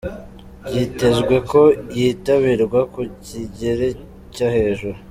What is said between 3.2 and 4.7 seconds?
kigero cyo